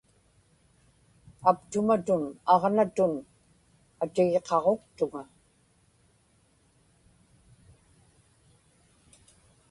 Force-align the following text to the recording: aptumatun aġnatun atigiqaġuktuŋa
aptumatun 1.49 2.23
aġnatun 2.53 3.13
atigiqaġuktuŋa 4.03 5.23